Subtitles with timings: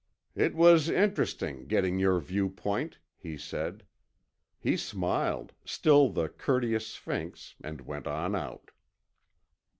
[0.33, 3.85] "It was interesting, getting your viewpoint," he said.
[4.59, 8.71] He smiled, still the courteous sphinx, and went on out.